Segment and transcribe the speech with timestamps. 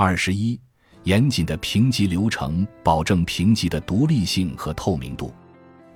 [0.00, 0.56] 二十一，
[1.02, 5.34] 严谨的评级流程保证评级的独立性和透明度。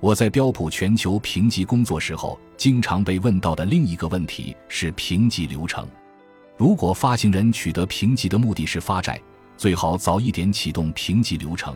[0.01, 5.87] 我在标普全球评级工作时候，经常被问到的另一个问题是评级流程。
[6.57, 9.17] 如果发行人取得评级的目的是发债，
[9.55, 11.73] 最好早一点启动评级流程，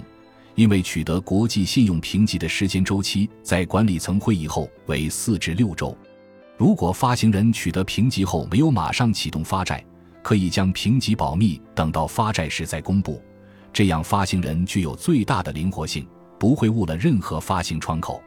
[0.55, 5.97] 因为取得国际信用评级的时间周期在管理层会议后为四至六周。
[6.57, 9.81] 如果发行人取得评级后没有马上启动发债，
[10.27, 13.23] 可以将评级保密，等到发债时再公布，
[13.71, 16.05] 这样发行人具有最大的灵活性。
[16.37, 18.21] 不会误了任何发行窗口。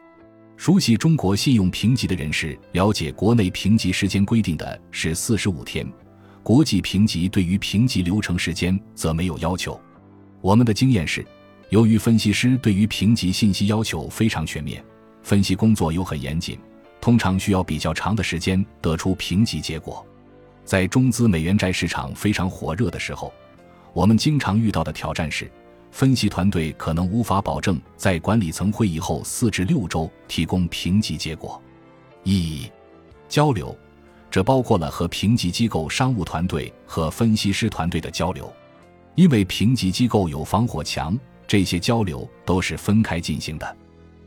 [0.57, 5.87] 熟悉中国信用评级的人士了解，国内评级时间规定的是四十五天，
[6.41, 9.79] 国际评级对于评级流程时间则没有要求。
[10.41, 11.23] 我们的经验是，
[11.69, 14.83] 由于分析师对于评级信息要求非常全面，
[15.21, 16.57] 分析工作又很严谨，
[16.99, 20.03] 通常需要比较长的时间得出评级结果。
[20.63, 23.33] 在中资美元债市场非常火热的时候，
[23.93, 25.49] 我们经常遇到的挑战是。
[25.91, 31.61] 分析团队可能无法保证在管理层会议后四至六周提供评级结果。
[32.23, 32.65] 一、
[33.27, 33.77] 交流，
[34.29, 38.49] 这包括了和评级机构商务团队和分析师团队的交流。
[39.15, 43.77] 因为评级机构有防火墙，这些交流都是分开进行的。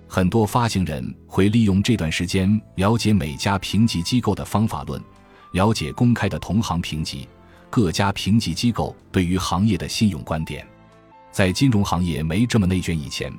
[0.07, 5.03] 很多发行人会利用这段时间了解每家评级机构的方法论，
[5.55, 7.29] 了解公开的同行评级，
[7.71, 10.67] 各家评级机构对于行业的信用观点。
[11.31, 13.33] 在金融行业没这么内卷以前，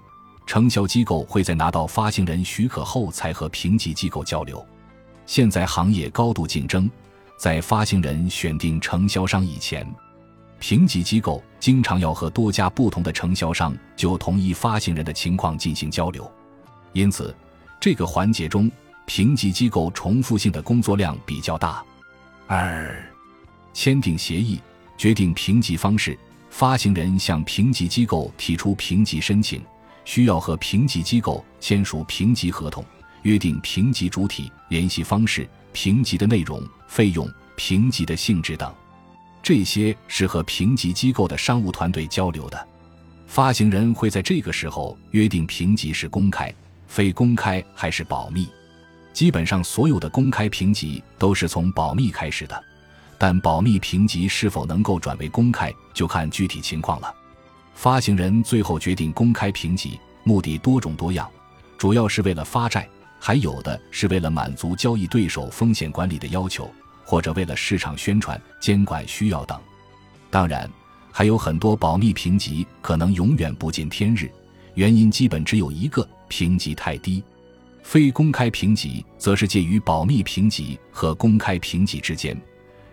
[0.46, 4.66] 承销机构会在拿到发行人许可后才和评级机构交流。
[5.26, 6.90] 现在行业高度竞争，
[7.38, 9.86] 在发行人选定承销商以前，
[10.58, 16.32] 评级机构经常要和多家不同的承销商就同一发行人的情况进行交流。
[16.94, 17.36] 因此，
[17.78, 18.72] 这个环节中
[19.06, 21.84] 评级机构重复性的工作量比较大。
[22.48, 23.12] 二，
[23.74, 24.62] 签订协议，
[24.98, 26.18] 决定评级方式。
[26.52, 29.62] 发行人向评级机构提出评级申请，
[30.06, 32.86] 需要和评级机构签署评级合同，
[33.24, 38.74] 约定评级主体、联系方式、评级的内容、费用、评级的性质等。
[39.42, 42.68] 这些是和评级机构的商务团队交流的。
[43.26, 46.54] 发行人会在这个时候约定评级是公开、
[46.88, 48.48] 非公开还是保密。
[49.16, 52.64] 基本上，所有的公开评级都是从保密开始的。
[53.18, 57.16] 但保密评级是否能够转为公开，就看具体情况了。
[57.76, 61.30] 发行人最后决定公开评级，目的多种多样，
[61.78, 62.86] 主要是为了发债，
[63.18, 66.70] 还有的是为了满足交易对手风险管理的要求，
[67.06, 69.58] 或者为了市场宣传、监管需要等。
[70.30, 70.70] 当然，
[71.10, 74.30] 还有很多保密评级可能永远不见天日，
[74.74, 77.24] 原因基本只有一个：评级太低。
[77.86, 82.36] 非公开评级则是介于保密评级和公开评级之间。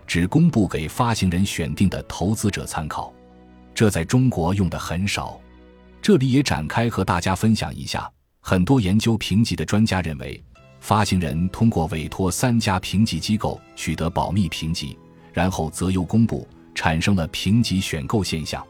[0.05, 3.11] 只公布给发行人选定的投资者参考，
[3.73, 5.41] 这在中国用的很少。
[5.99, 8.07] 这里也展开和大家分享一下。
[8.39, 10.41] 很多研究评级的专家认为，
[10.79, 14.95] 发行人通过委托三家评级机构取得保密评级，
[15.33, 18.63] 然后择优公布，产生了评级选购现象。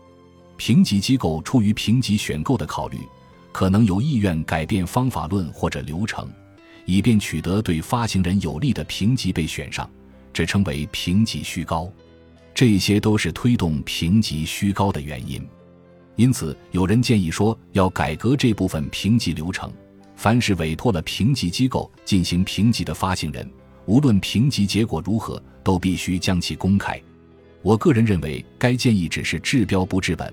[0.56, 2.98] 评级机构出于评级选购的考虑，
[3.54, 6.28] 可能有意愿改变方法论或者流程，
[6.86, 9.90] 以便取得对发行人有利的评级被选上。
[10.34, 11.90] 这称为评级虚高，
[12.54, 15.48] 这些都是推动评级虚高的原因。
[16.16, 19.72] 因此，有人建议说要改革这部分评级流程。
[20.16, 23.48] 凡是委托了评级机构进行评级的发行人，
[23.86, 27.00] 无论评级结果如何，都必须将其公开。
[27.62, 30.32] 我个人认为，该建议只是治标不治本，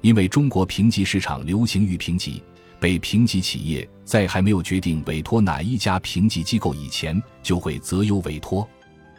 [0.00, 2.42] 因为中国评级市场流行于评级，
[2.82, 8.68] 被评级企业在还没有决定委托哪一家评级机构以前，就会择优委托。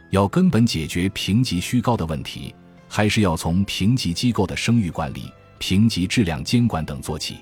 [0.10, 2.54] 要根本解决评级虚高的问题，
[2.90, 7.38] 还是要从评级机构的声誉管理、评级质量监管等做起。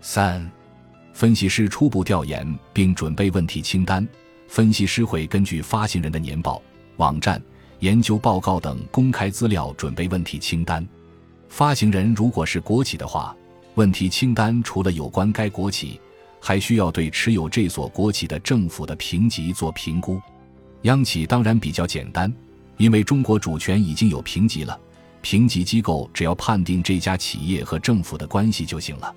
[0.00, 0.50] 三、
[1.12, 4.08] 分析师初步调研并准备问题清单。
[4.48, 6.62] 分析师会根据发行人的年报、
[6.96, 7.40] 网站、
[7.80, 10.88] 研究报告等公开资料准备问题清单。
[11.50, 13.36] 发行人如果是国企的话，
[13.80, 15.98] 问题清单除了有关该国企，
[16.38, 20.20] 还需要对持有这所国企的政府的评级做评估。
[20.82, 22.30] 央企当然比较简单，
[22.76, 24.78] 因为中国主权已经有评级了，
[25.22, 29.16] 评级机构只要判定这家企业和政府的关系就行了。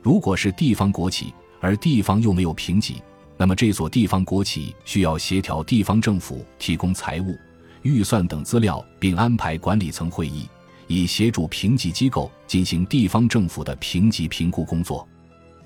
[0.00, 3.02] 如果是地方国企，而地方又没有评级，
[3.36, 7.36] 那么这所地方国企需要协调地方政府提供财务、
[7.82, 10.48] 预算等资料，并安排管理层会议，
[10.88, 15.06] 以协助评级机构进行地方政府的评级评估工作。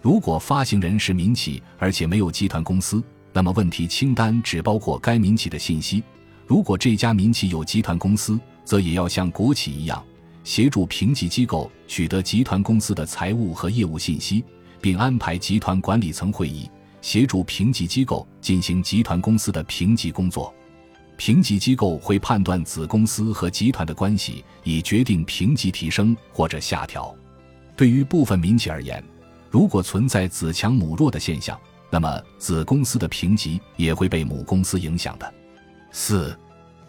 [0.03, 3.03] 如果发行人是民企，而且没有集团公司。
[3.33, 6.03] 那么问题清单只包括该民企的信息。
[6.47, 10.05] 如果这家民企有集团公司，则也要像国企一样，
[10.45, 14.45] 协助评级机构取得集团公司的财务和业务信息，
[14.81, 16.69] 并安排集团管理层会议，
[17.01, 20.53] 协助评级机构进行集团公司的评级工作。
[21.25, 27.15] 评级机构会判断子公司和集团的关系，以决定评级提升或者下调。
[27.77, 29.01] 对于部分民企而言，
[29.49, 31.57] 如果存在子强母弱的现象，
[31.91, 35.35] 那么子公司的评级也会被母公司影响的。
[35.93, 36.37] 四、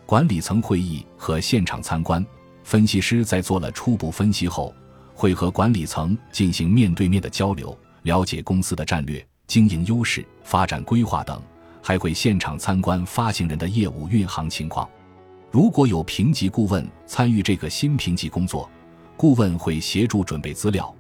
[0.04, 2.26] 管理层会议和现场参观。
[2.64, 4.74] 分析师在做了初步分析后，
[5.14, 11.40] 会和管理层进行面对面的交流，了解公司的战略、经营优势、发展规划等，
[11.84, 14.90] 还会现场参观发行人的业务运行情况。
[15.52, 18.68] 如果有评级顾问参与这个新评级工作，
[19.16, 20.92] 顾问会协助准备资料，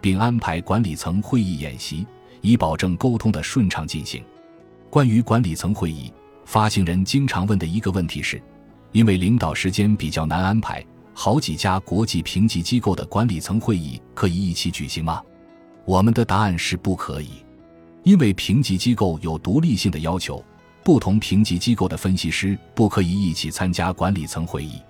[0.00, 2.06] 并安排管理层会议演习，
[2.40, 4.22] 以保证沟通的顺畅进行。
[4.90, 6.12] 关于管理层会议，
[6.44, 8.42] 发行人经常问的一个问题是：
[8.90, 10.84] 因为领导时间比较难安排。
[11.14, 15.22] 好几家国际评级机构的管理层会议可以一起举行吗？
[15.84, 17.41] 我们的答案是不可以，
[18.02, 20.44] 因为评级机构有独立性的要求，
[20.82, 24.80] 不同评级机构的分析师不可以一起参加管理层会议。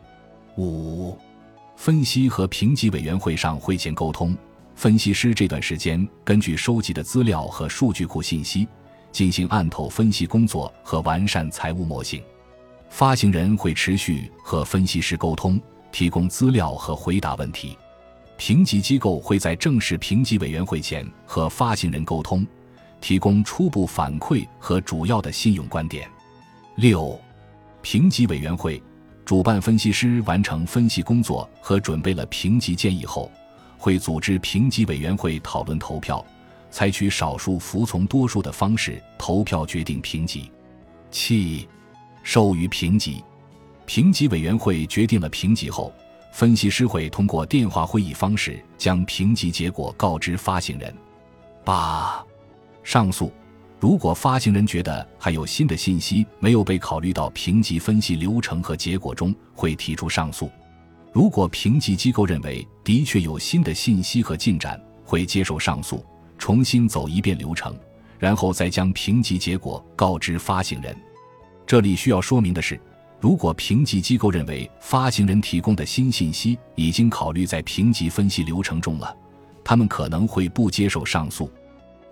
[0.57, 1.17] 五、
[1.77, 4.37] 分析和评级委员会上会前沟通，
[4.75, 8.67] 分析师这段时间根据收集的资料和数据库信息，
[9.11, 12.23] 进行案头分析工作和完善财务模型。
[12.89, 15.61] 发行人会持续和分析师沟通。
[15.93, 17.77] 提供资料和回答问题，
[18.39, 22.47] 评级机构会在正式评级委员会前和发行人沟通，
[23.03, 26.09] 提供初步反馈和主要的信用观点。
[26.77, 27.21] 六，
[27.83, 28.83] 评级委员会
[29.27, 33.31] 主办分析师完成分析工作和准备了评级建议后，
[33.77, 36.25] 会组织评级委员会讨论投票，
[36.71, 40.51] 采取少数服从多数的方式投票决定评级。
[41.11, 41.69] 七，
[42.23, 43.23] 授予评级。
[43.85, 45.93] 评级委员会决定了评级后，
[46.33, 50.95] 分析师会通过电话会议方式将评级结果告知发行人。
[51.65, 52.25] 八、
[52.83, 53.33] 上诉。
[53.81, 60.51] 如果发行人觉得还有新的信息没有被考虑到评级分析流程和结果中，会提出上诉。
[61.13, 66.05] 如果评级机构认为的确有新的信息和进展，会接受上诉，
[66.39, 67.77] 重新走一遍流程，
[68.19, 70.97] 然后再将评级结果告知发行人。
[71.67, 72.81] 这里需要说明的是。
[73.21, 79.17] 如果评级机构认为发行人提供的新信息已经考虑在评级分析流程中了，
[79.63, 81.49] 他们可能会不接受上诉。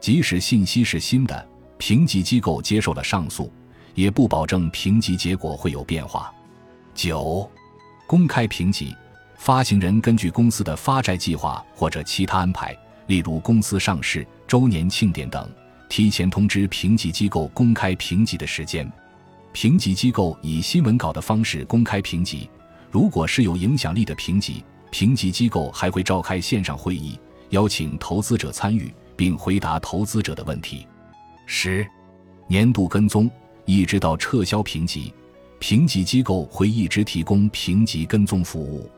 [0.00, 3.52] 即使信息是新的，评级机构接受了上诉，
[3.94, 6.32] 也不保证评级结果会有变化。
[6.94, 7.48] 九、
[8.06, 8.96] 公开评级，
[9.36, 12.76] 发行人根据公司的发债计划或者其他安排，
[13.08, 15.48] 例如公司上市、周年庆典等，
[15.88, 18.90] 提前通知评级机构公开评级的时间。
[19.52, 22.48] 评级机构以新闻稿的方式公开评级，
[22.90, 27.18] 如果是有影响力的评级，评级机构还会召开线上会议，
[27.50, 30.86] 邀请投资者参与，并回答投资者的问题。
[31.44, 31.86] 十、
[32.46, 33.30] 年度跟踪，
[33.66, 35.12] 一直到撤销评级，
[35.58, 38.90] 评级机构会一直提供评级跟踪服务。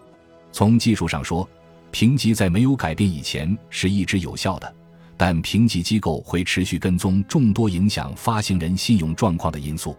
[0.52, 1.48] 从技术上说，
[1.90, 4.74] 评级在没有改变以前是一直有效的，
[5.16, 9.96] 但评级机构会持续跟踪众多影响发行人信用状况的因素。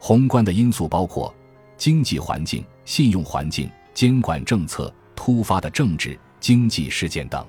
[0.00, 1.32] 宏观的因素包括
[1.76, 7.46] 经济环境、信用环境、监管政策、突发的政治经济事件等；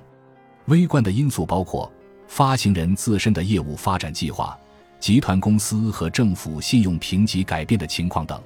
[0.65, 1.91] 微观的因素包括
[2.27, 4.57] 发行人自身的业务发展计划、
[4.99, 8.41] 集团公司和政府信用评级改变的情况等。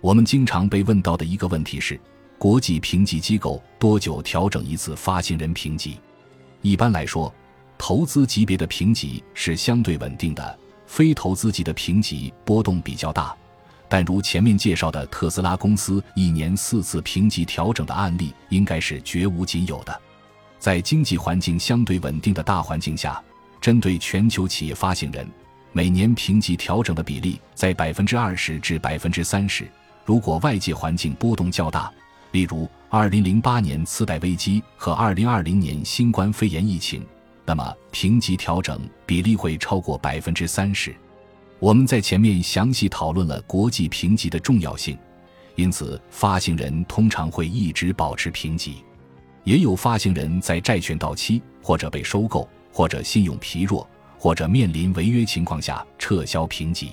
[0.00, 2.00] 我们经常被问到的一个问题是：
[2.38, 5.98] 国际评级机构多久调整一次发行人评级？
[6.62, 7.32] 一般来说，
[7.76, 10.58] 投资级别的评级是相对稳定的。
[10.86, 13.32] 非投资级的评级波动比较大，
[13.88, 20.00] 但如前面介绍的特斯拉公司一年四次评级调整的案例，应该是绝无仅有的。
[20.60, 23.20] 在经济环境相对稳定的大环境下，
[23.62, 25.26] 针对全球企业发行人，
[25.72, 29.66] 每年评级调整的比例在百分之二十至百分之三十。
[30.04, 31.90] 如果外界环境波动较大，
[32.32, 37.04] 例如二零零八年次贷危机和二零二零年新冠肺炎疫情。
[37.46, 40.94] 那么评级调整比例会超过百分之三十。
[41.58, 44.96] 我们在前面详细讨论了国际评级的重要性，
[45.56, 48.84] 因此发行人通常会一直保持评级。
[49.44, 56.92] 也有发行人在债券到期或者被收购或者信用疲弱或者面临违约情况下撤销评级。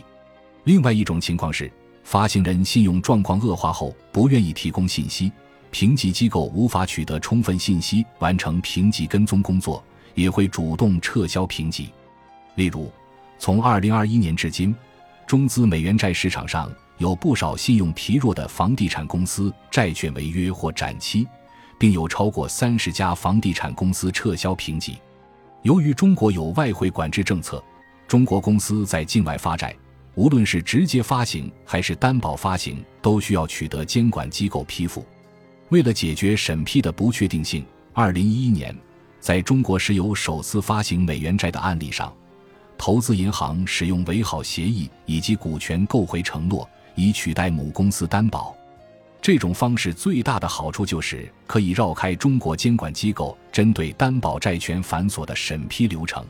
[0.63, 1.71] 另外一种情况是，
[2.03, 5.31] 发行人信用状况恶化后不愿意提供信息，
[5.71, 9.83] 评级机构无法取得充分信息完成评级跟踪工作。
[10.13, 11.91] 也会主动撤销评级，
[12.55, 12.91] 例如，
[13.37, 14.75] 从二零二一年至今，
[15.27, 21.27] 中资美元债市场上有不少信用疲弱的房地产公司债券违约或展期，
[21.77, 24.97] 并有超过三十家房地产公司撤销评级。
[25.63, 27.63] 由于中国有外汇管制政策，
[28.07, 29.75] 中国公司在境外发债，
[30.15, 35.05] 无论是直接发行还是担保发行，都需要取得监管机构批复。
[35.69, 38.73] 为了解决审批的不确定性，二零一一年，
[39.19, 42.13] 在中国石油首次发行美元债的案例上，
[42.77, 48.55] 投资银行使用维好协议以及股权购回承诺，以取代母公司担保。
[49.21, 56.25] 这种方式最大的好处就是可以绕开中国监管机构针对担保债权繁琐的审批流程。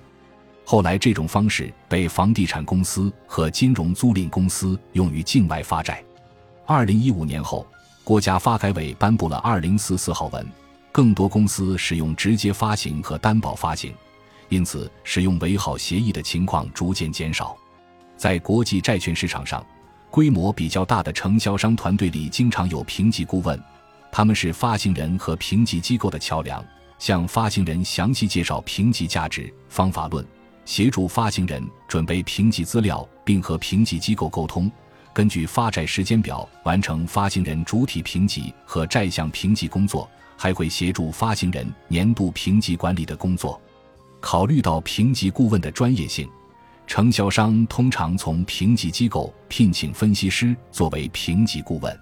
[0.66, 6.04] 后来，这种方式被房地产公司和金融租赁公司用于境外发债。
[6.66, 7.66] 二零一五年后，
[8.04, 10.46] 国家发改委颁布了二零四四号文，
[10.92, 13.94] 更多公司使用直接发行和担保发行，
[14.50, 17.56] 因此使用维好协议的情况逐渐减少。
[18.18, 19.64] 在国际债券市场上。
[20.10, 23.62] 规模比较大的承销商团队里，经常有评级顾问，
[24.12, 26.64] 他们是发行人和评级机构的桥梁，
[26.98, 30.26] 向发行人详细介绍评级价值、方法论，
[30.66, 34.72] 协助发行人准备评级资料，并和评级机构沟通，
[35.14, 43.62] 根据发债时间表完成发行人主体评级和债项评级工作，还会协助发行人年度评级管理的工作。
[44.20, 46.28] 考虑到评级顾问的专业性。
[46.88, 52.00] 承销商通常从评级机构聘请分析师作为评级顾问，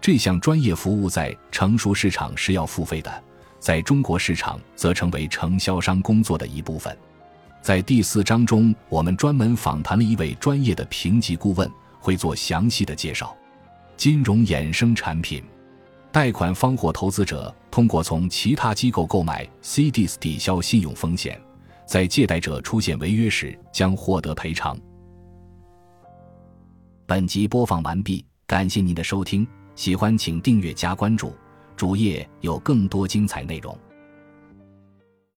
[0.00, 3.22] 这项专业服务在成熟市场是要付费的，
[3.60, 6.96] 在中国市场则成为承销商工作的一部分。
[7.60, 13.36] 在第四章中，我们专门访谈了一位专业的评级顾问，会做详细的介绍。
[13.96, 15.44] 金融衍生产品，
[16.10, 21.40] 贷款方或投资者通过从其他机构购买 CDS 抵消信用风险。
[21.86, 24.78] 在借贷者出现违约时，将获得赔偿。
[27.06, 31.34] 本集播放完毕，感谢您的收听，喜欢请订阅加关注，
[31.76, 33.78] 主页有更多精彩内容。